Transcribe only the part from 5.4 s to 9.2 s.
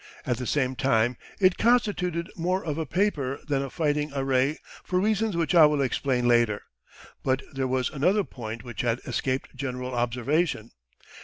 I will explain later. But there was another point which had